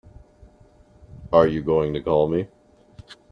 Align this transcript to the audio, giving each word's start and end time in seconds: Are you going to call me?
Are 1.31 1.45
you 1.45 1.61
going 1.61 1.93
to 1.93 2.01
call 2.01 2.27
me? 2.27 2.47